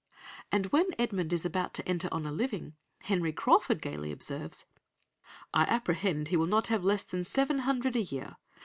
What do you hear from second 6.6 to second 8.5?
have less than seven hundred a year.